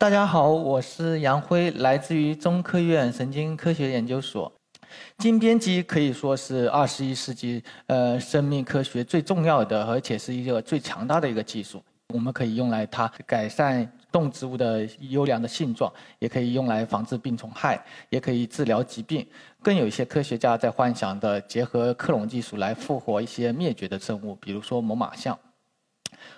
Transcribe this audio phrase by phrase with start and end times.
[0.00, 4.50] 大家好，我是杨辉，来自于中科院神经科学研究所。
[5.16, 11.82] 基因编辑可以说是二十一世纪呃生命科学最重要的，而且是一个最强大的一个技术。
[12.14, 19.26] 我们可以用来它改善动植物的优良的性状，也可以用来防治病虫害，也可以治疗疾病。
[19.60, 25.36] 更有一些科学家在幻想的结合克隆技术来复活一些灭绝的生物，比如说猛犸象。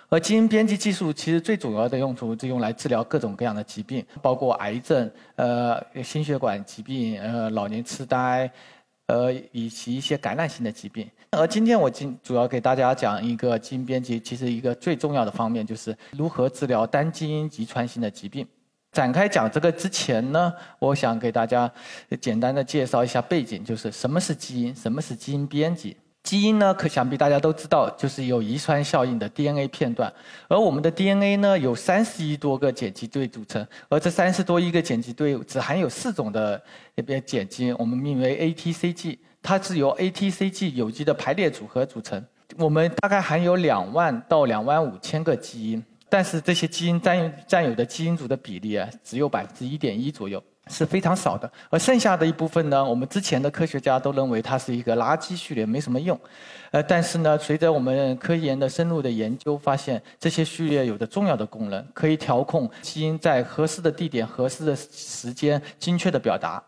[0.09, 8.51] 而基因编辑技术其实最主要的用途是用来治疗各种各样的疾病，包括癌症、呃心血管疾病、呃老年痴呆，
[9.07, 11.09] 呃以及一些感染性的疾病。
[11.31, 18.45] 而今天我今主要给大家讲一个基因编辑，其实一个最重要的方面就是如何治疗单基因遗传性的疾病。
[18.91, 21.71] 展开讲这个之前呢，我想给大家
[22.19, 25.95] 简单的介绍一下背景，就是什么是基因，什么是基因编辑。
[26.23, 30.11] 基因呢，可想必大家都知道，就是有遗传效应的 DNA 片段。
[30.47, 36.61] 而我们的 DNA 呢，有三十亿多个碱基对组成，而这三十多亿个碱基对只含有四种的
[36.95, 42.23] 碱基，我们命名为 ATCG，它是由 ATCG 有机的排列组合组成。
[42.57, 50.41] 我们大概含有两万到两万五千个基因，但是这些基因占占有的基因组的比例啊，只有百分之一点一左右。
[50.67, 56.17] 是非常少的，而剩下的一部分呢，我们之前的科学家都认为它是一个垃圾序列，没什么用。
[56.69, 66.63] 呃，但是呢，随着我们科研的深入的研究，发现这些序列有着重要的功能，可以调控基因在合适的地点、合适的时间精确的表达。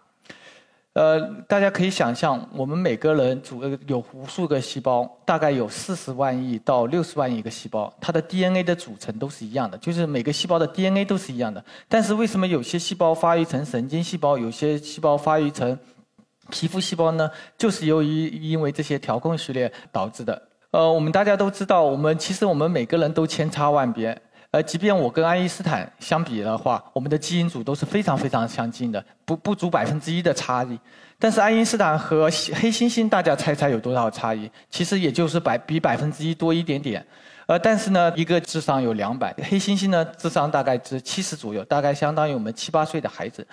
[0.94, 11.64] 呃，大家可以想象，我们每个人组有无数个细胞，大概有四十万亿到六十万亿个细胞，它的 DNA 的组成都是一样的，就是每个细胞的 DNA 都是一样的。
[11.90, 15.76] 但是为什么有些细胞发育成神经细胞，有些细胞发育成
[16.52, 17.32] 皮肤细胞呢？
[17.58, 20.40] 就是由于因为这些调控序列导致的。
[20.70, 24.16] 呃，我们大家都知道，我们其实我们每个人都千差万别。
[24.54, 30.80] 呃，即便我跟爱因斯坦相比的话，我们的基因组都是非常非常相近的，不不足百分之一的差异。
[31.18, 34.48] 但是爱因斯坦和黑猩猩，大家猜猜有多少差异？
[34.70, 37.04] 其实也就是百比百分之一多一点点。
[37.48, 43.44] 呃，但是呢，一个智商有两百，黑猩猩呢智商大概只七十左右，大概相当于我们七八岁的孩子。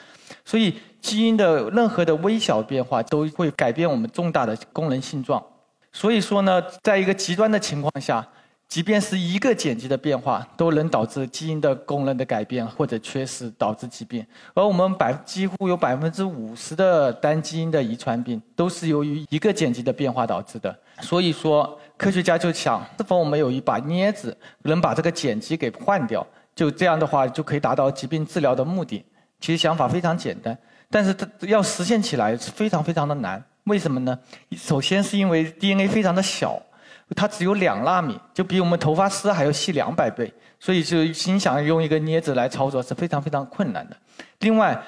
[0.45, 5.43] 所以基因的任何的微小变化都会改变我们重大的功能性状。
[5.95, 8.23] 所以说呢，在一个极端的情况下。
[8.71, 14.25] 即便是一个碱基的变化，都能导致基因的功能的改变或者缺失，导致疾病。
[14.55, 20.73] 而我们百几乎有百分之五十的单基因的遗传病，都是由于一个碱基的变化导致的。
[21.01, 26.25] 所以说，科学家就想，是否我们有一把镊子，能把这个碱基给换掉？
[26.55, 29.05] 就这样的话，就可以达到疾病治疗的目的。
[29.41, 30.57] 其实想法非常简单，
[30.89, 33.43] 但是它要实现起来是非常非常的难。
[33.65, 34.17] 为什么呢？
[34.57, 36.63] 首先是因为 DNA 非常的小。
[37.17, 43.97] 它只有两纳米，就比我们头发丝还要细两百倍，所以就心想用一个镊子来操作是非常非常困难的。
[44.41, 44.81] 另外，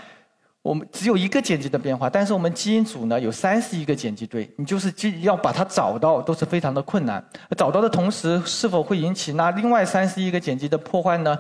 [0.63, 7.25] 我们只有一个碱基的变化，但是我们基因组呢有三十亿个碱基对，你就是要把它找到都是非常的困难。
[7.57, 11.37] 找到的同时，是否会引起那另外三十亿个碱基的破坏呢？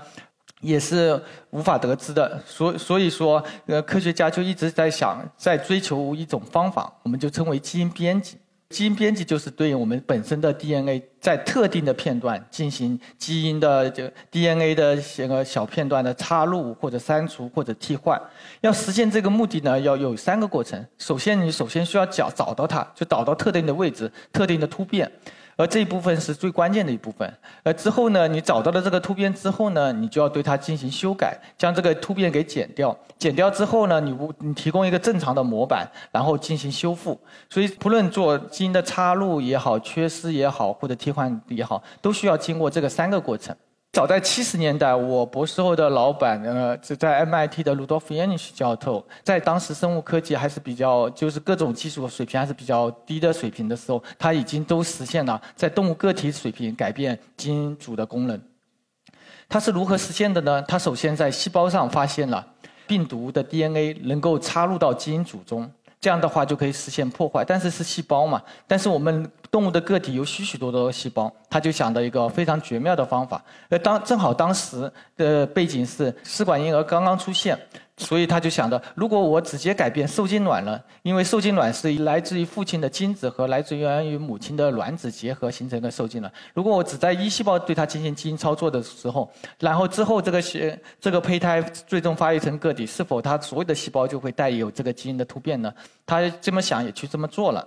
[0.61, 1.21] 也是
[1.51, 2.41] 无法得知的。
[2.47, 8.39] 所所以说，呃，科学家就一直在想，在追求一种方法，我们就称为基因编辑。
[8.73, 18.21] 基因编辑就是对应我们本身的 DNA，在特定的片段进行基因的这 DNA 的这个小片段的插入或者删除或者替换。
[18.63, 20.83] 要实现这个目的呢，要有三个过程。
[20.99, 25.11] 首先，你首先需要找找到它，就找到特定的位置、特定的突变。
[25.57, 27.33] 而这一部分是最关键的一部分。
[27.63, 32.97] 而之后呢，你找到了这个突变之后呢，你就要对它进行修改，将这个突变给剪掉。
[33.19, 37.21] 剪掉之后呢，你无你提供一个正常的模板，然后进行修复。
[37.49, 43.55] 所以，不论做基因的插入也好、缺失也好或者替换也好，都需要经过这个三个过程。
[43.93, 58.41] 早在七十年代，我博士后的老板，呃，就在 MIT 的鲁多夫·耶尼什教授，在当时生物科技还是比较，就是各种技术水平还是比较低的水平的时候，他已经都实现了在动物个体水平改变基因组的功能。
[59.47, 60.63] 他是如何实现的呢？
[60.63, 62.47] 他首先在细胞上发现了
[62.87, 65.71] 病毒的 DNA 能够插入到基因组中。
[66.03, 68.43] 这样的话就可以实现破坏，但是是细胞嘛？
[68.67, 73.41] 但是我们动物的个体有许许多多的细胞，他就想到一个非常绝妙的方法。
[73.69, 77.57] 呃，当正好当时的背景是试管婴儿刚刚出现。
[78.03, 86.33] 所以他就想到，如果我直接改变受精卵了，因为受精卵是来自于父亲的精子和来自于母亲的卵子结合形成的受精卵。
[86.53, 90.43] 如果我只在一细胞对它进行基因操作的时候，然后之后这个
[91.01, 95.73] 这个胚胎最终发育成个体，是否它所有的细胞就会带有这个基因的突变呢？
[96.05, 97.67] 他这么想也去这么做了。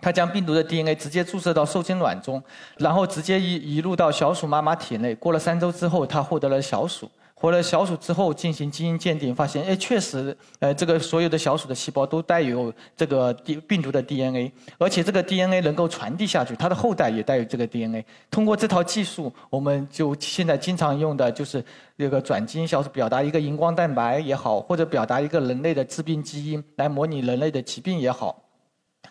[0.00, 2.40] 他将病毒的 DNA 直接注射到受精卵中，
[2.76, 5.14] 然后直接移移入到小鼠妈妈体内。
[5.16, 7.10] 过了三周之后，他获得了小鼠。
[7.40, 18.04] 活了小鼠之后进行基因鉴定，发现，哎，确实，呃，这个所有的小鼠的细胞都带有这个病病毒的 DNA，而且这个 DNA 能够传递下去，它的后代也带有这个 DNA。
[18.28, 21.64] 通过这套技术，我们就现在经常用的就是
[21.96, 28.42] 这个转基因小鼠表达一个荧光蛋白也好，或者表达一个人类的致病基因来模拟人类的疾病也好，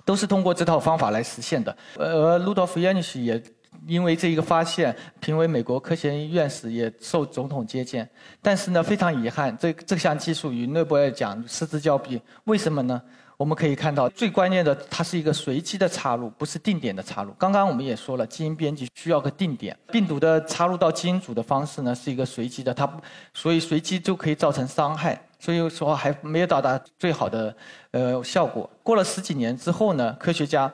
[0.04, 1.74] 都是通过这套方法来实现的。
[1.96, 3.42] 而路道夫·耶尼什也。
[3.88, 8.10] 因为这一个发现，评为美国科学院院士，也受总统接见。
[8.42, 12.22] 但是呢，非常遗憾，这这项技术与诺贝尔奖失之交臂。
[12.46, 13.02] 为什么呢？
[13.38, 17.32] 我们可以看到，最关键的，它是一个随机的插入，不是定点的插入。
[17.38, 22.92] 刚刚我们也说了，基因编辑需要个定点，病毒的插入到基因组的方式呢，是一个随机的，它
[23.36, 27.56] 所以随机就可以造成伤害，所以说还没有到达最好的
[27.92, 28.68] 呃效果。
[28.82, 30.74] 过了十几年之后呢，科学家。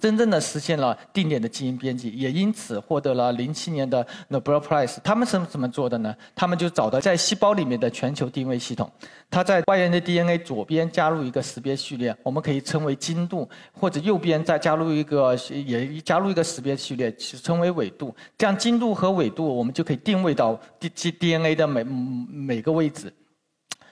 [0.00, 4.96] 真正的实现了定点的基因编辑，也因此获得了零七年的 Nobel Prize。
[5.04, 6.14] 他们是怎么做的呢？
[6.34, 8.90] 他们就找到在细胞里面的全球定位系统，
[9.30, 18.14] 它在外源的 DNA 左边加入一个识别序列，我们可以称为精度，或者右边再加入一个也加入一个识别序列，称为纬度。
[18.38, 23.12] 这样精度和纬度，我们就可以定位到 D D DNA 的每每个位置，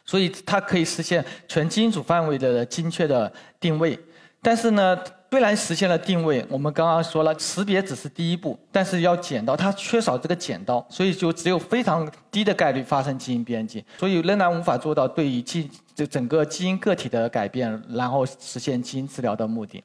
[0.05, 3.99] 所以它可以实现全基因组范围的精确的定位。
[4.41, 4.99] 但是呢？
[5.31, 19.81] 虽然实现了定位，我们刚刚说了，识别只是第一步，但是要剪刀，它缺少这个剪刀，所以就只有非常低的概率发生基因编辑，所以仍然无法做到对于基这整个基因个体的改变，然后实现基因治疗的目的。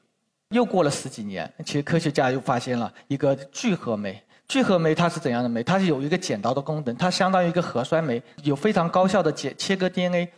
[0.50, 4.20] 又过了十几年，其实科学家又发现了一个聚合酶。
[4.48, 5.62] 聚合酶它是怎样的酶？
[5.62, 10.28] 它是有一个剪刀的功能，它相当于一个核酸酶，有非常高效的剪切割 DNA。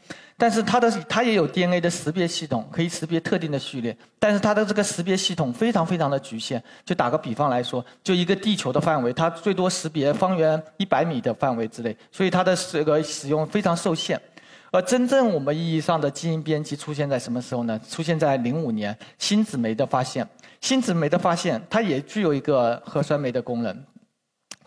[0.40, 3.94] 但是它的它也有 DNA 的识别系统，可以识别特定的序列。
[4.18, 6.62] 但是它的这个识别系统非常非常的局限。
[6.84, 14.18] 就打个比方来说，就一个地球的范围，它最多识别方圆一百米的范围之内，所以它的这个使用非常受限。
[14.70, 17.78] 而真正我们意义上的基因编辑出现在什么时候呢？
[17.88, 20.26] 出现在零五年新子酶的发现。
[20.60, 23.84] 新子酶的发现，它也具有一个核酸酶的功能。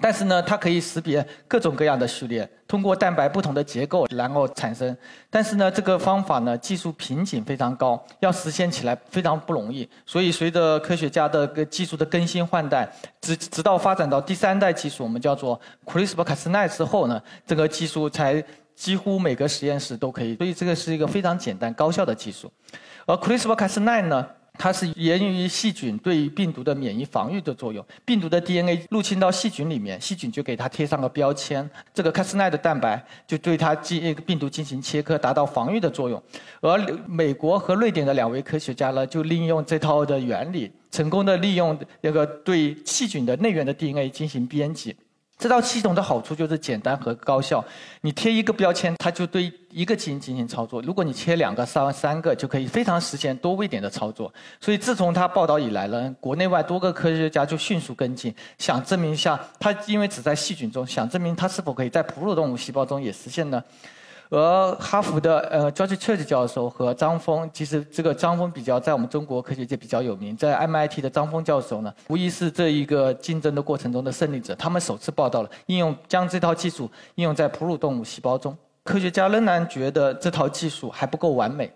[0.01, 4.95] 但是呢，它可以识别各种各样的序列，通过蛋白不同的结构，然后产生。
[5.29, 9.87] 但是呢，这个方法呢，技术瓶颈非常高，要实现起来非常不容易。
[10.05, 18.43] 所以，随着科学家的个技术的更新换代，直直到发展到第三代技术，我们叫做 CRISPR-Cas9 之后呢，这个技术才
[18.75, 20.35] 几乎每个实验室都可以。
[20.37, 22.51] 所以，这个是一个非常简单高效的技术。
[23.05, 24.27] 而 CRISPR-Cas9 呢？
[24.59, 27.83] 它是源于细菌对于病毒的免疫防御的作用。
[28.05, 36.21] 病毒的 DNA 入侵到细菌里面，细菌就给它贴上个标签，这个 Cas9 的蛋白就对它进病毒进行切割，达到防御的作用。
[36.59, 44.95] 而美国和瑞典的两位科学家呢，就利用这套的原理，成功的利用那个对细菌的内源的 DNA 进行编辑。
[45.41, 47.65] 这套系统的好处就是简单和高效。
[48.01, 54.31] 你贴一个标签，它就对一个基因进行操作；如果你切两个、三三个，就可以非常实现多位点的操作。
[54.59, 63.63] 所以自从它报道以来呢，国内外多个科学家就迅速跟进，想证明一下它因为只在细菌中，想证明它是否可以在哺乳动物细胞中也实现呢？
[64.31, 74.55] 而哈佛的呃 George Church 教授和张峰，其实这个张峰比较在我们中国科学界比较有名，在 MIT 的张峰教授呢，无疑是这一个竞争的过程中的胜利者。
[74.55, 78.57] 他们首次报道了应用将这套技术应用在哺乳动物细胞中。
[78.85, 81.69] 科学家仍然觉得这套技术还不够完美，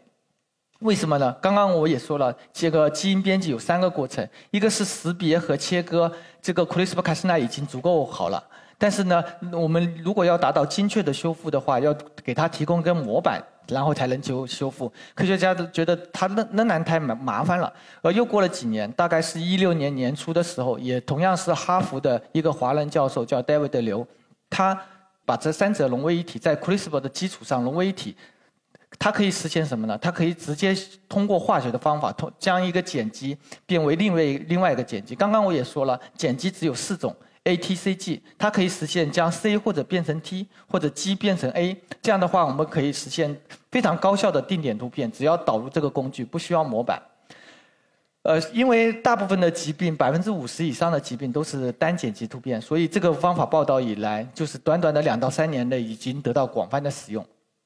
[0.79, 1.35] 为什么呢？
[1.41, 6.09] 刚刚我也说了，这个基因编辑有三个过程，一个是识别和切割，
[6.41, 8.41] 这个 CRISPR-Cas9 已经足够好了。
[8.77, 14.91] 但是呢，我们如果要达到精确的修复的话，要给它提供一个模板，然后才能修修复。
[15.13, 17.71] 科学家都觉得它仍仍然太麻麻烦了。
[18.01, 24.05] 而又过了几年，大概是一六年年初的时候，也同样是哈佛的一个华人教授叫 David 刘，
[24.49, 24.77] 他
[25.25, 28.15] 把这三者融为一体，在 CRISPR 的基础上融为一体，
[28.99, 29.97] 它可以实现什么呢？
[29.99, 30.75] 它可以直接
[31.07, 35.15] 通过化学的方法，通将一个碱基变为另外另外一个碱基。
[35.15, 37.15] 刚刚我也说了，碱基只有四种。
[37.45, 41.75] A T C G，它可以实现将 C 或者变成 T，或者 G 变成 A。
[42.01, 43.35] 这样的话，我们可以实现
[43.71, 47.01] 非常高效的定点突变，只要导入这个工具，不需要模板。
[48.23, 57.23] 呃，因为大部分的疾病，百分之五十以上的疾病都是单碱基突变，所以这个方法报道以来，就是短短的两到三年内已经得到广泛的使用。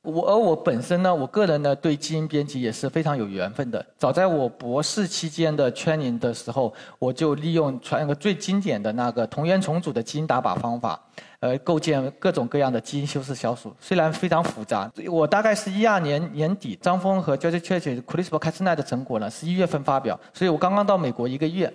[0.09, 3.85] 我而我本身呢，我个人呢对基因编辑也是非常有缘分的。
[3.97, 10.99] 早在我博士期间的 training 的时候，我就利用传个最经典的那个同源重组的基因打靶方法，
[11.39, 13.73] 呃，构建各种各样的基因修饰小鼠。
[13.79, 21.71] 虽然非常复杂，我大概是一二年年底，张峰和 George Church CRISPR-Cas9 的成果呢是一月份发表，所以我刚刚到美国一个月。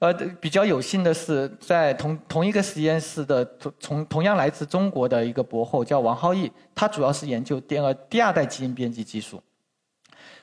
[0.00, 9.42] 呃，比较有幸的是，在同同一个实验室的同同同样来自中国的一个博后叫王浩毅，他主要是研究第二第二代基因编辑技术。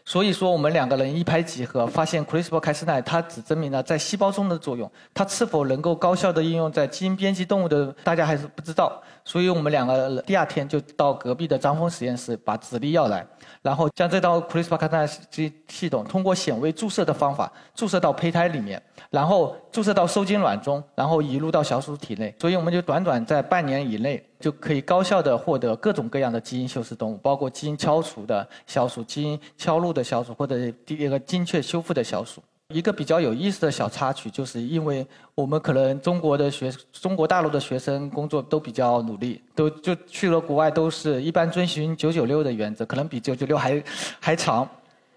[0.07, 9.01] 所以说，我们两个人一拍即合，发现 CRISPR-Cas9 它只证明了在细胞中的作用，它是否能够高效的应用在基因编辑动物的，大家还是不知道。
[9.25, 13.25] 所以我们两个第二天就到隔壁的张峰实验室，把指例要来，
[13.61, 22.33] 然后将这套 CRISPR-Cas9 系系统通过显微注射的方法注射到胚胎里面，然后注射到受精卵中，然后移入到小鼠体内。
[22.39, 24.23] 所以我们就短短在半年以内。
[24.37, 30.55] 就可以高效的获得各种各样的基因修饰动物，包括基因敲除的小鼠、基因敲入的小鼠，或者
[30.85, 32.43] 第一个精确修复的小鼠。
[32.73, 35.05] 一个比较有意思的小插曲，就是因为
[35.35, 43.83] 我们可能中国的学中国大陆的学生工作都比较努力，都就去了国外，都是一般遵循九九六的原则，可能比九九六还
[44.19, 44.67] 还长。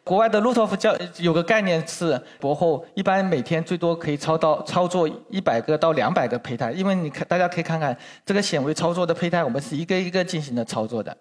[0.05, 11.17] 国外的路托夫教有个概念是，博后一般每天最多可以操到操作一百个到两百个胚胎，因为你看大家可以看看这个显微操作的胚胎，我们是一个一个进行的操作的。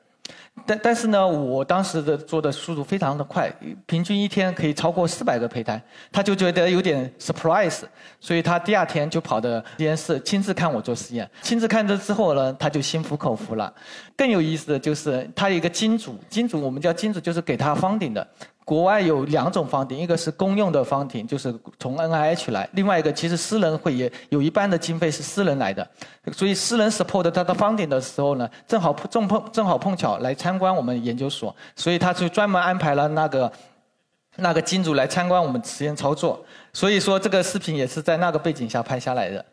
[0.65, 3.51] 但但是呢，我当时的做的速度非常的快，
[3.85, 7.81] 平均一天可以超过四百个胚胎，他就觉得有点 surprise，
[8.19, 13.73] 所以他第二天就跑到实验室亲自看我做实验，亲自看这之后呢，他就心服口服了。
[14.15, 18.27] 更有意思的就是他有一个金主，金主我们叫金主，就是给他方顶的。
[18.67, 25.89] 国外有两种方庭，一个是公用的方庭，就是从 NIH 来；另外一个其实私人会也有一半的经费是私人来的，
[26.33, 33.49] 所以私人 support 他的方庭的时候呢，正好碰正碰正好碰巧来参观我们研究所，所以他就专门安排了那个
[34.35, 36.43] 那个金主来参观我们实验操作，
[36.73, 39.45] 所以说这个视频也是在那个背景下拍下来的。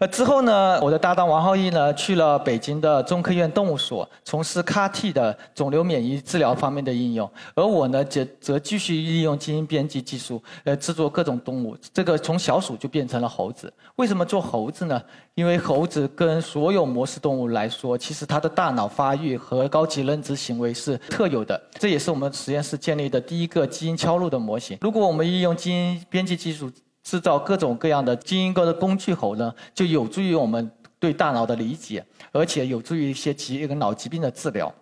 [0.00, 11.76] 呃，之后呢，我的搭档王浩义呢去了北京的中科院动物所，从事 CAR-T 的肿瘤免疫治疗方面的应用，而我呢则则继续利用基因编辑技术，呃，制作各种动物。
[11.92, 13.70] 这个从小鼠就变成了猴子。
[13.96, 15.02] 为什么做猴子呢？
[15.34, 21.60] 因为猴子跟所有模式动物来说，其实它的大脑发育和高级认知行为是特有的。
[21.72, 24.78] 这也是我们实验室建立的第一个基因敲入的模型。
[24.80, 26.70] 如果我们利用基因编辑技术，
[27.02, 34.72] 制造各种各样的基因高的工具猴呢，就有助于我们对大脑的理解，而且有助于一些疾一个脑疾病的治疗。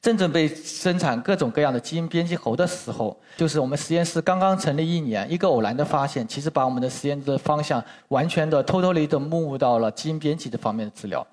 [0.00, 11.26] 正准备生产各种各样的基因编辑猴的时候，就是我们实验室刚刚成立一年，一个偶然的发现，其实把我们的实验的方向完全的、偷偷 y 的目到了基因编辑这方面的治疗，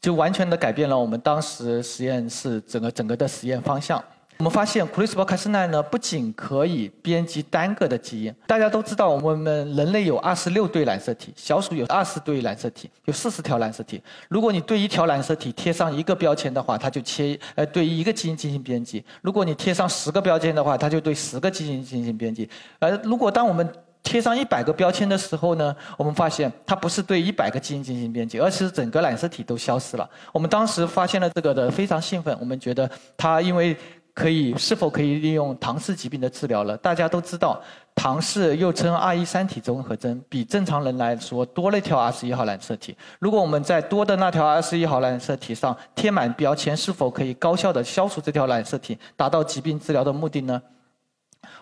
[0.00, 4.02] 就完全的改变了我们当时实验室整个整个的实验方向。
[4.38, 8.32] 我们发现，CRISPR-Cas9 呢，不仅可以编辑单个的基因。
[8.46, 14.00] 大家都知道，我们人类有二十六对染色体，小鼠有二十对染色体，有四十条染色体。
[14.28, 22.48] 如果你对一条染色体贴上一个标签的话，它就切呃对一个基因进行编辑；如果你贴上十个标签的话，它就对十个基因进行编辑。
[22.78, 23.68] 而如果当我们
[24.04, 30.08] 贴上一百个标签的时候呢，我们发现它不是对一百个基因进行编辑，而是整个染色体都消失了。
[30.32, 33.76] 我们当时发现了这个的非常兴奋，我们觉得它因为。
[34.18, 36.76] 可以是否可以利用唐氏疾病的治疗了？
[36.78, 37.62] 大家都知道，
[37.94, 42.96] 唐氏又称二一三体综合征，比正常人来说多了一条二十一号染色体。
[43.20, 50.60] 如果我们在多的那条二十一号染色体上贴满标签，是否可以高效的消除这条染色体，达到疾病治疗的目的呢？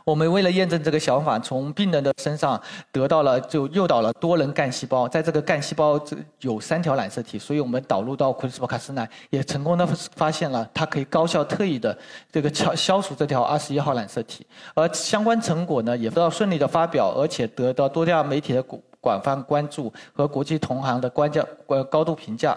[0.05, 2.61] 我们为了验证这个想法，从病人的身上
[2.93, 11.97] 得到了就诱导了多人干细胞，在这个干细胞这有三条染色体，所以我们导入到 CRISPR-Cas9，也成功的发现了它可以高效特异的
[12.31, 18.63] 这个消消除这条二十一号染色体，而相关成果呢也得到顺利的发表，而且得到多家媒体的
[19.01, 22.57] 广泛关注和国际同行的关价呃高度评价。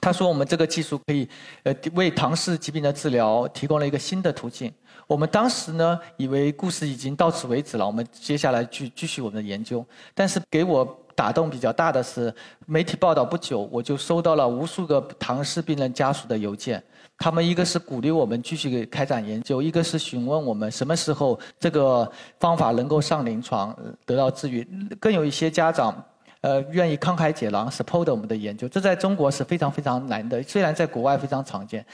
[0.00, 1.28] 他说我们这个技术可以
[1.62, 4.72] 呃为唐氏疾病的治疗提供了一个新的途径。
[5.12, 9.84] 我们当时呢，以为故事已经到此为止了，我们接下来去继续我们的研究。
[10.14, 10.82] 但是给我
[11.14, 16.82] 打动比较大的是，媒体报道不久，我就收到了无数个唐氏病人家属的邮件。
[17.18, 23.76] 他们一个是鼓励我们继续开展研究，一个是询问我们什么时候这个方法能够上临床
[24.06, 24.66] 得到治愈。
[24.98, 26.02] 更有一些家长，
[26.40, 28.66] 呃，愿意慷慨解囊 support 我们的研究。
[28.66, 31.84] 这在中国是非常非常难的，虽然在国外非常常见。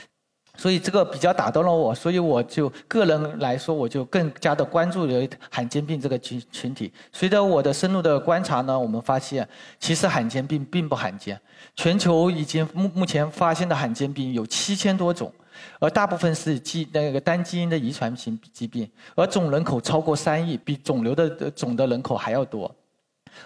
[0.59, 6.93] 所以这个比较打动了我，所以我就个人来说，我就更加的关注了罕见病这个群群体。
[7.13, 9.49] 随着我的深入的观察呢，我们发现
[9.79, 11.41] 其实罕见病并不罕见，
[11.77, 15.33] 全球已经目目前发现的罕见病有七千多种，
[15.79, 22.75] 而大部分是基那个单基因的遗传性疾病，而总人口超过三亿，比肿瘤的总的人口还要多。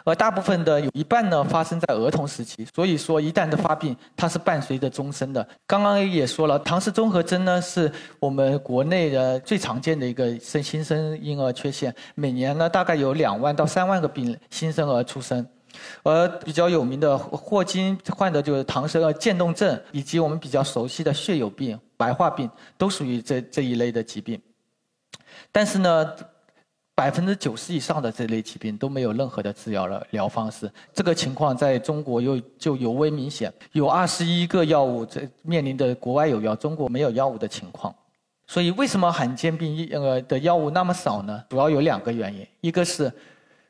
[0.04, 5.46] 而大部分的有一半呢发生在儿童时期，所以说一旦的发病，它是伴随着终身的。
[5.66, 15.46] 刚刚也说了，唐氏综合征呢是我们国内的最常见的一个生新生婴儿缺陷，每年呢大概有两万到三万个病新生儿出生，
[16.02, 24.40] 而比较有名的霍金患的就是唐氏渐冻症，以及我们比较熟悉的血友病、白化病，都属于这这一类的疾病。
[25.50, 26.14] 但是呢。
[26.94, 33.52] 百分之九十以上的这类疾病都没有任何的治疗了疗方式，这个情况在中国又就尤为明显。
[33.72, 37.94] 有二十一个药物在面临的国外有药，中国没有药物的情况。
[38.46, 41.42] 所以为什么罕见病呃的药物那么少呢？
[41.48, 43.10] 主要有两个原因，一个是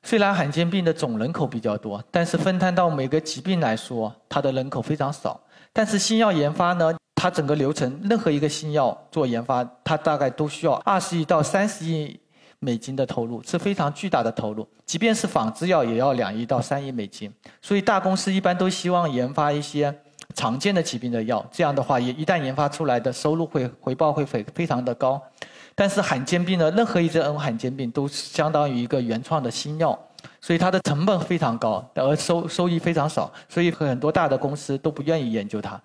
[0.03, 5.41] 虽然罕见病的总人口比较多，但是分摊到每个疾病来说，它的人口非常少。
[5.73, 12.19] 但是新药研发呢，它整个流程任何一个新药做研发，它大概都需要二十亿到三十亿。
[12.65, 17.29] 美金的投入是非常巨大的投入，即便是仿制药也要两亿到三亿美金。
[17.61, 19.93] 所以大公司一般都希望研发一些
[20.33, 25.21] 常见的疾病的药，这样的话，也一旦研发出来的收入会回报会非非常的高。
[25.75, 29.99] 但是罕见病呢，任何一种罕见病都相当于一个原创的新药，
[30.41, 35.81] 所以它的成本非常高，而收收益非常少，所以很多大的公司都不愿意研究它。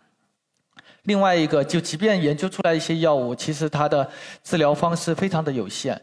[1.07, 4.07] 另外一个，就即便研究出来一些药物，其实它的
[4.43, 5.97] 治疗方式非常的有限，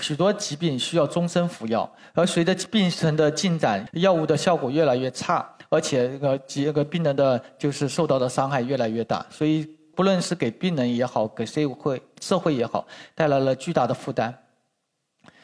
[0.00, 12.84] 许多疾病需要终身服药，而随着病程的进展，药物的效果越来越差，而且这个几个病人的就是受到的伤害越来越大，所以不论是给病人也好，给社会社会也好，
[13.14, 14.34] 带来了巨大的负担。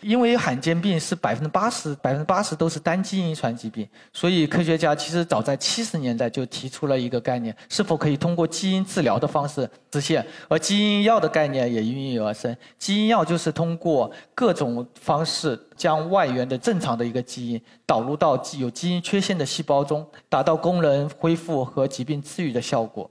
[0.04, 10.24] 因为罕见病是百分之八十，百分之八十都是单基因遗传疾病，所以科学家其实早在七十年代就提出了一个概念：是否可以通过基因治疗的方式实现？
[10.48, 12.54] 而基因药的概念也应运而生。
[12.78, 23.10] 基因药就是通过各种方式将外源的正常的一个基因导入到有基因缺陷的细胞中，达到功能恢复和疾病治愈的效果。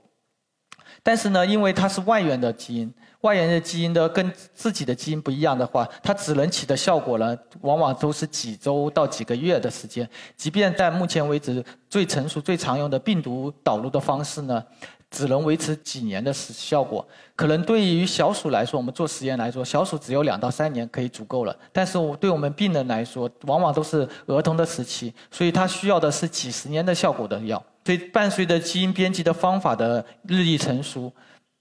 [1.02, 2.92] 但是呢，因为它是外源的基因。
[3.22, 10.06] 外源的基因的跟自己的基因不一样的话，它只能起的效果呢，往往都是几周到几个月的时间。
[10.36, 14.62] 即便在目前为止最成熟、最常用的病毒导入的方式呢，
[15.10, 17.06] 只能维持几年的时效果。
[17.34, 21.56] 可能对于小鼠来说，我们做实验来说，小鼠只有两到三年可以足够了。
[21.72, 27.64] 但是对我们病人来说，往往都是儿童的时期，所以它需要的是几十年的效果的药。
[27.84, 31.12] 所以伴随着基因编辑的方法的日益成熟。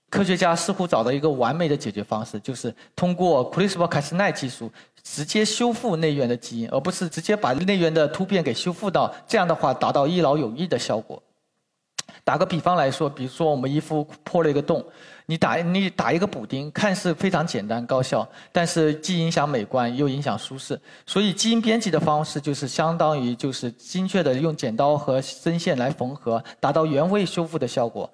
[0.09, 11.19] 科学家似乎找到一个完美的解决方式，就是通过 CRISPR-Cas9 技术直接修复内源的基因，而不是直接把内源的突变给修复到，这样的话达到一劳永逸的效果。
[12.23, 14.86] 打个比方来说，比如说我们衣服破了一个洞，
[15.25, 20.79] 你打你打一个补丁，看似非常简单高效，但是既影响美观又影响舒适。
[21.05, 28.09] 所以基因编辑的方式就是相当于就是精确的用剪刀和针线来缝合，达到原位修复的效果。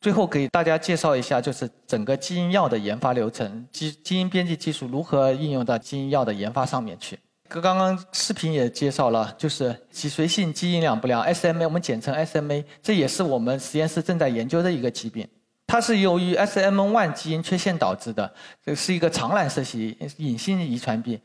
[0.00, 7.18] 最后给大家介绍一下，就是整个基因药的研发流程，基基因编辑技术如何应用到基因药的研发上面去。
[7.48, 15.28] 刚刚视频也介绍了，就是脊髓性基因量不良 （SMA），我们简称 SMA，这也是我们实验室正在研究的一个疾病。
[15.70, 18.28] 它是由于 SMN1 基因缺陷导致的，
[18.64, 21.16] 这是一个常染色系隐性遗传病。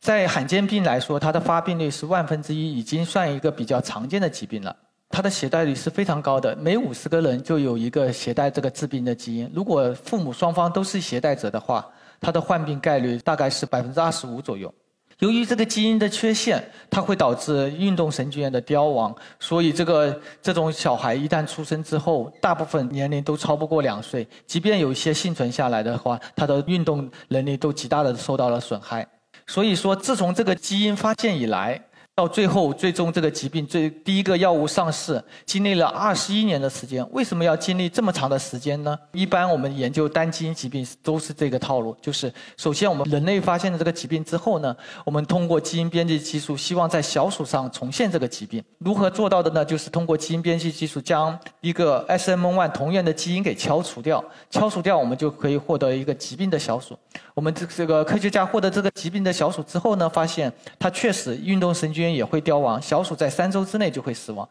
[0.00, 4.74] 在罕见病来说，它的发病率是万分之一，已经算一个比较常见的疾病了。
[5.08, 9.48] 它的携带率是非常高的，每五十个人就有一个携带这个致病的基因。
[9.54, 11.88] 如果父母双方都是携带者的话，
[12.20, 14.74] 它的患病概率大概是百分之二十五左右。
[15.22, 24.26] 由于这个基因的缺陷，它会导致运动神经元的凋亡，所以这个这种小孩一旦出生之后，大部分年龄都超不过两岁。
[24.48, 29.06] 即便有一些幸存下来的话，他的运动能力都极大的受到了损害。
[29.46, 31.80] 所以说，自从这个基因发现以来，
[32.14, 37.02] 到最后，最终这个疾病最第一个药物上市，经历了二十一年的时间。
[37.10, 38.98] 为什么要经历这么长的时间呢？
[39.12, 48.62] 一般我们研究单基因疾病都是这个套路，就是首先我们人类发现了这个疾病之后呢，我们通过基因编辑技术，希望在小鼠上重现这个疾病。
[48.76, 49.64] 如何做到的呢？
[49.64, 56.94] 就是通过基因编辑技术将一个 SMN1 同源的基因给敲除掉，敲除掉，我们就可以获得一个疾病的小鼠。
[57.32, 64.48] 我们这这个科学家获得这个疾病的小鼠之后呢，发现它确实运动神经也会凋亡，小鼠在三周之内就会死亡。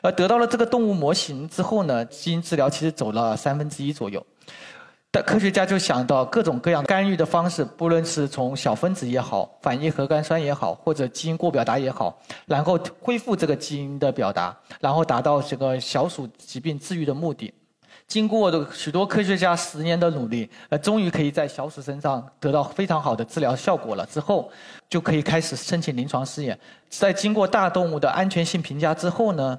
[0.00, 4.24] 而得到了这个动物模型之后呢，基因治疗其实走了三分之一左右。
[5.10, 17.54] 但科学家就想到各种各样干预的方式，不论是从小分子也好，反应核苷酸也好，或者基因过表达也好，然后恢复这个基因的表达，然后达到这个小鼠疾病治愈的目的。
[18.06, 24.06] 经过的许多科学家十年的努力，呃，终于可以在小鼠身上得到非常好的治疗效果了。
[24.06, 24.50] 之后，
[24.88, 26.58] 就可以开始申请临床试验。
[26.88, 29.58] 在经过大动物的安全性评价之后呢，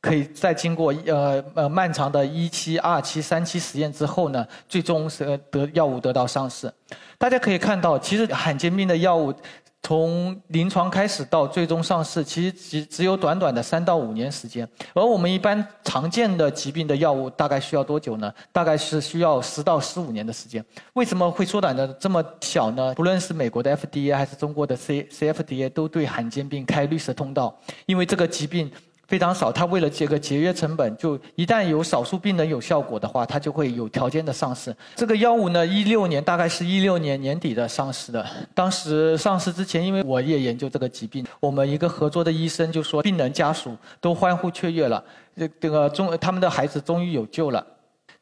[0.00, 6.72] 可以再经过呃呃漫长的一期、二期、三期实验之后呢，最终是得药物得到上市。
[7.18, 9.34] 大家可以看到，其实罕见病的药物。
[9.82, 14.68] 从临床开始到最终上市，其实只只有短短的三到五年时间。
[14.92, 18.32] 而我们一般常见的疾病的药物大概需要多久呢？
[18.52, 20.64] 大概是需要十到十五年的时间。
[20.92, 22.94] 为什么会缩短的这么小呢？
[22.94, 28.70] 不论是美国的 FDA 还是中国的 C CFDA，都对罕见病开绿色通道，因为这个疾病。
[29.10, 34.72] 非常少，他为了这个节约成本，就一旦有少数病人有效果的话，他就会有条件的上市。
[34.94, 38.24] 这个药物呢，一六年大概是一六年年底的上市的。
[38.54, 45.02] 当时上市之前，因为我也研究这个疾病，我们一个合作的医生就说，病人家属都欢呼雀跃了，
[45.36, 47.66] 这这个终他们的孩子终于有救了。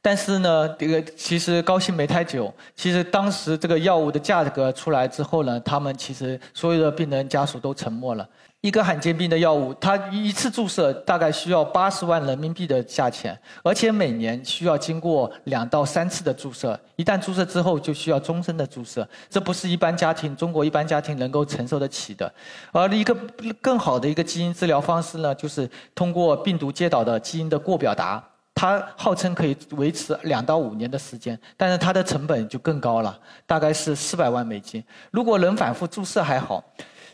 [0.00, 2.50] 但是呢，这个其实高兴没太久。
[2.74, 8.26] 其实当时这个药物的价格出来之后呢，他们其实所有的病人家属都沉默了。
[8.60, 16.78] 一个罕见病的药物，它一次注射大概需要八十万人民币的价钱，而且每年需要经过两到三次的注射。
[16.96, 22.32] 一旦注射之后，就需要终身的注射，这不是一般家庭中国一般家庭能够承受得起的。
[22.72, 23.14] 而一个
[23.62, 28.20] 更好的一个基因治疗方式呢，就是通过病毒介导的基因的过表达，
[28.56, 33.16] 它号称可以维持两到五年的时间，但是它的成本就更高了，
[33.46, 34.82] 大概是四百万美金。
[35.12, 36.64] 如果能反复注射还好。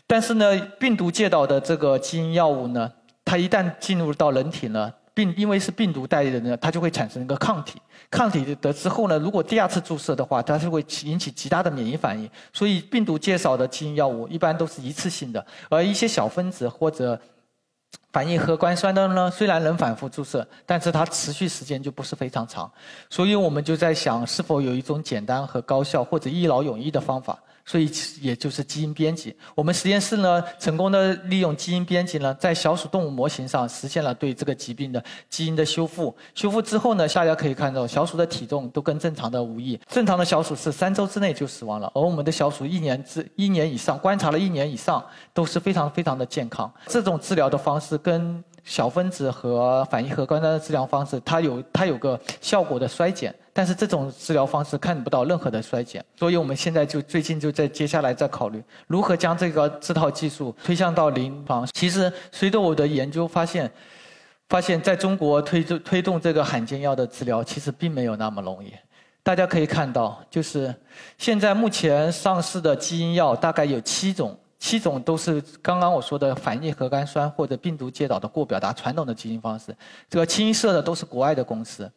[0.07, 2.91] 但是呢，病毒介导的这个基因药物呢，
[3.23, 7.81] 它一旦进入到人体呢，病因为是病毒带的呢，它就会产生一个抗体。
[8.11, 12.29] 抗体的之后呢，如果第二次注射的话，它是会引起极大的免疫反应。
[12.53, 17.19] 所以病毒介绍的基因药物一般都是一次性的，而一些小分子或者
[18.11, 22.71] 反应核苷酸的呢，虽然能反复注射，但是它持续时间就不是非常长。
[23.09, 27.39] 所以我们就在想，是否有一种简单和高效或者一劳永逸的方法。
[27.65, 27.89] 所以，
[28.21, 29.35] 也就是基因编辑。
[29.55, 36.15] 我们实验室呢，成功的利用基因编辑呢，在小鼠动物模型上实现了对这个疾病的基因的修复。
[36.35, 39.79] 修复之后呢，大家可以看到，小鼠的体重都跟正常的无异。
[39.89, 46.71] 正常的小鼠是三周之内就死亡了，而我们的小鼠一年之一年以上，观察了一年以上，都是非常非常的健康。
[46.85, 48.43] 这种治疗的方式跟。
[48.67, 61.65] 小分子和反应核苷酸的治疗方式，它有它有个效果的衰减，但是这种治疗方式看不到任何的衰减，所以我们现在就最近就在接下来在考虑如何将这个这套技术推向到临床。
[61.71, 63.71] 其实随着我的研究发现，
[64.49, 68.73] 发现在中国推推动这个罕见药的治疗，其实并没有那么容易。
[69.23, 70.75] 大家可以看到，就是
[71.17, 74.37] 现在目前上市的基因药大概有七种。
[74.57, 79.75] 七种都是刚刚我说的反应核苷酸或者病毒介导的过表达传统的基因方式，
[80.09, 81.91] 这个清一色的都是国外的公司，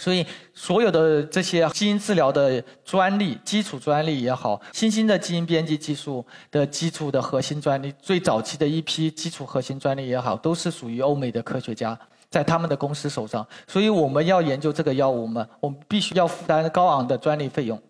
[0.00, 11.96] 所以所有的这些基因治疗的专利、基础专利也好，新兴的基因编辑技术的基础的核心专利，最早期的一批基础核心专利也好，都是属于欧美的科学家
[12.30, 17.80] 在他们的公司手上，所以我们要研究这个药物嘛，我们必须要负担高昂的专利费用，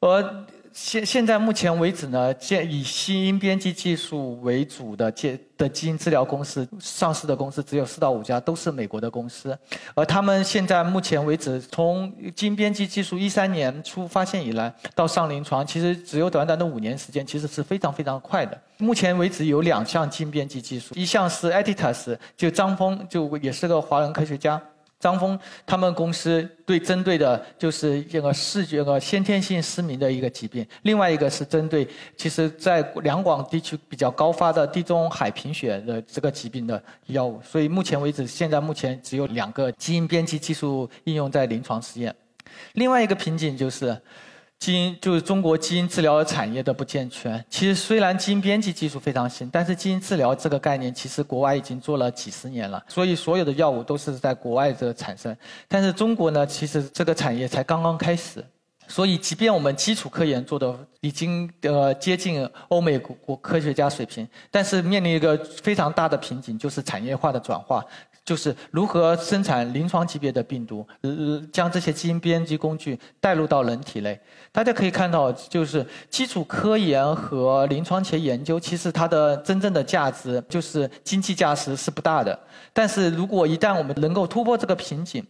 [0.00, 0.46] 而。
[0.80, 9.58] 现现在目前为止呢，建以基因编辑技术为主的建的基因治疗公司上市的公司只有四到五家，都是美国的公司。
[9.94, 18.56] 而他们现在目前为止，从基因编辑技术一三年初发现以来到上临床，其实只有短短的五年时间，其实是非常非常快的。
[18.78, 24.62] 目前为止有两项基因编辑技术，一项是 Editas，就张峰就也是个华人科学家。
[25.00, 37.40] 张峰他们公司对针对的就是这个视觉和先天性失明的一个疾病，另外一个是针对其实在两广地区比较高发的地中海贫血的这个疾病的药物。
[37.42, 42.14] 所以目前为止，现在目前只有两个基因编辑技术应用在临床实验。
[42.74, 43.96] 另外一个瓶颈就是。
[44.58, 47.44] 基因就是中国基因治疗产业的不健全。
[47.48, 52.82] 其实虽然基因编辑技术非常新，但是基因治疗这个概念其实国外已经做了几十年了。
[52.88, 55.36] 所以所有的药物都是在国外这产生，
[55.68, 58.44] 但是中国呢，其实这个产业才刚刚开始。
[58.90, 67.84] 所以即便我们基础科研做的已经呃接近欧美国科学家水平，但是面临一个非常大的瓶颈，就是产业化的转化。
[68.28, 74.20] 就是如何生产临床级别的病毒，呃，将这些基因编辑工具带入到人体内。
[74.52, 82.38] 大家可以看到，就是基础科研和临床前研究，其实它的真正的价值就是经济价值是不大的。
[82.74, 85.24] 但是如果一旦我们能够突破这个瓶颈，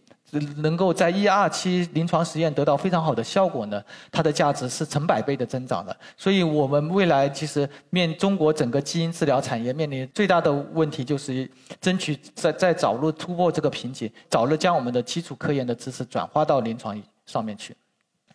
[0.57, 5.95] 能够在一二期临床实验得到非常好的效果呢，它的价值是成百倍的增长的。
[6.17, 11.49] 所以我们未来其实面中国整个基因治疗产业面临最大的问题，就是
[11.81, 17.75] 争取在在早日突破这个瓶颈，早日将我们的基础科研的知识转化到临床上面去。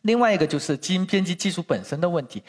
[0.02, 2.42] 另外一个就是基因编辑技术本身的问题。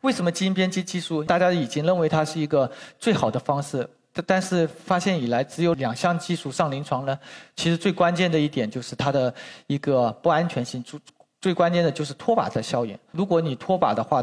[0.00, 3.88] 为什么基因编辑技术大家已经认为它是一个最好的方式？
[4.26, 7.18] 但是发现以来只有两项技术上临床呢？
[7.56, 9.34] 其实最关键的一点就是它的
[9.66, 10.82] 一个不安全性。
[10.82, 11.00] 最
[11.40, 12.96] 最关键的就是脱靶的效应。
[13.10, 14.22] 如果你脱靶的话，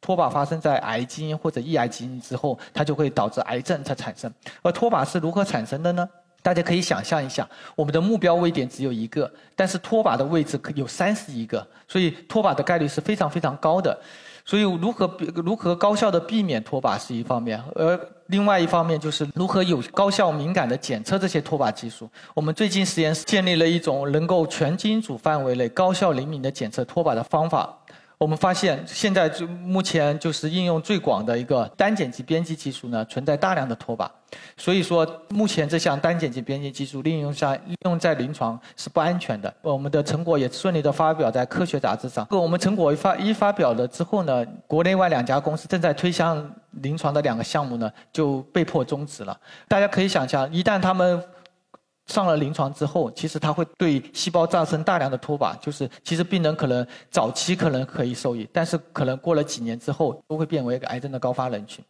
[0.00, 4.32] 脱靶发生在癌基因或者抑癌基因之后，它就会导致癌症的产生。
[4.60, 6.08] 而脱靶是如何产生的呢？
[6.42, 13.96] 大家可以想象一下，我们的目标位点只有一个，但是脱靶的位置可有三十一个，所以脱靶的概率是非常非常高的。
[14.44, 22.08] 所以如何如何高效的避免脱靶是一方面，而另外一方面就是如何有高效敏感的检测这些脱靶技术。
[22.34, 27.78] 我们最近实验室建立了一种能够全基因组范围内高效灵敏的检测脱靶的方法。
[28.22, 34.08] 我们发现，现在就目前就是应用最广的一个单碱基编辑技术呢，存在大量的拖把。
[34.56, 39.52] 所以说，目前这项单碱基编辑技术利用上利用在临床是不安全的。
[39.60, 42.24] 我们的成果也顺利的发表在科学杂志上。
[42.30, 46.48] 我们成果一发一发表了之后呢，国内外两家公司正在推向
[46.82, 49.36] 临床的两个项目呢，就被迫终止了。
[49.66, 51.20] 大家可以想象，一旦他们
[52.12, 61.82] 上了临床之后，其实它会对细胞造成大量的脱靶，就是其实病人可能早期可能可以受益，但是可能过了几年之后，都会变为一个癌症的高发人群。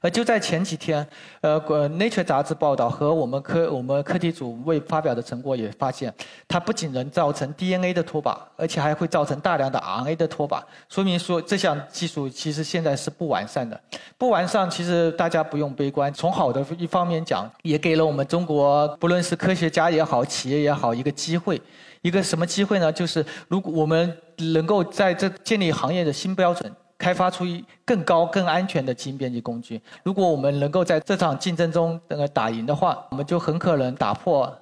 [0.00, 1.06] 而就在前几天，
[1.40, 1.60] 呃，
[1.96, 6.12] 《Nature》杂志报道和我们科我们课题组未发表的成果也发现，
[6.48, 13.80] 它不仅能造成 DNA 的脱靶，而且还会造成大量的 RNA 的脱靶，说明说这项技术其实现在是不完善的。
[14.16, 16.12] 不完善，其实大家不用悲观。
[16.12, 21.60] 从好的一方面讲，也给了我们中国不论是科学家也好，企业也好一个机会。
[22.02, 22.90] 一个什么机会呢？
[22.90, 24.16] 就是如果我们
[24.54, 26.70] 能够在这建立行业的新标准。
[27.00, 27.44] 开发出
[27.84, 29.80] 更高、更安全的基因编辑工具。
[30.04, 34.54] 如果我们能够在这场竞争中那个打赢的话，我们就很可能打破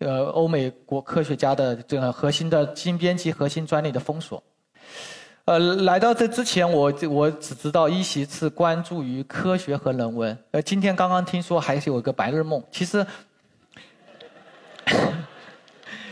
[0.00, 4.42] 呃欧美国科学家的这个核心的基因编辑核心专利的封锁。
[5.46, 10.36] 呃，来到这之前，我我只知道一席是关注于科学和人文。
[10.50, 13.06] 呃，今天刚刚听说还是有一个白日梦，其实。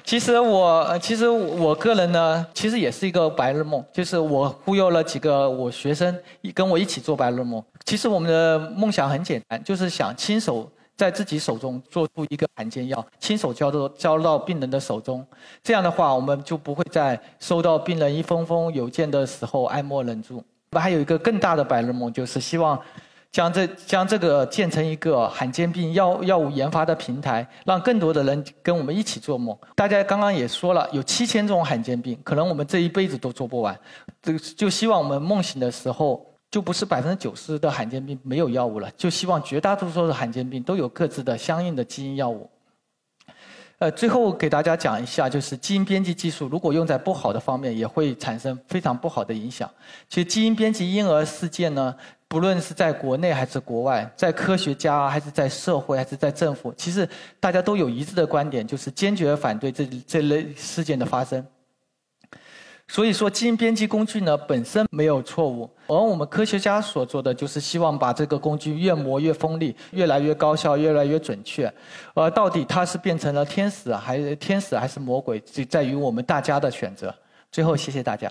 [0.04, 6.14] 其实我，其实我个人呢，其实也是一个白日梦，就是我忽悠了几个我学生
[6.54, 7.64] 跟我一起做白日梦。
[7.86, 15.26] 其实我们的梦想很简单，就是想亲手在自己手中做出一个罕见药，亲手交到交到病人的手中。
[15.62, 20.36] 这样的话，我们就不会在收到病人一封封邮件的时候爱莫能助。
[20.36, 22.78] 我们还有一个更大的白日梦，就是希望。
[23.34, 29.58] 将这将这个建成一个罕见病药药物研发的平台，让更多的人跟我们一起做梦。
[29.74, 33.76] 大家刚刚也说了，有七千种罕见病，可能我们这一辈子都做不完。
[34.22, 42.48] 这就希望我们梦醒的时候，就不是百分之九十的罕见病没有药物了，就希望绝大多数的罕见病都有各自的相应的基因药物。
[43.80, 49.68] 呃，最后给大家讲一下，就是基因编辑技术如果用在不好的方面，也会产生非常不好的影响。
[50.08, 51.92] 其实基因编辑婴儿事件呢。
[52.34, 61.46] 不论是在国内还是国外，在科学家还是在社会还是在政府，其实大家都有一致的观点，就是坚决反对这这类事件的发生。
[62.88, 71.72] 所以说，基因编辑工具呢本身没有错误，而我们科学家所做的就是希望把这个工具越磨越锋利，越来越高效，越来越准确。
[72.14, 77.14] 而到底它是变成了天使还是天使还是魔鬼，就在于我们大家的选择。
[77.52, 78.28] 最后，谢谢大家。